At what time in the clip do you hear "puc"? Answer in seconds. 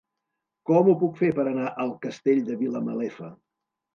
1.01-1.19